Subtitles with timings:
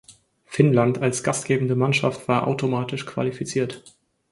[0.45, 3.83] Finnland als gastgebende Mannschaft war automatisch qualifiziert.